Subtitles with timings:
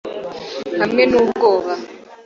[0.79, 1.71] hamwe nubwoba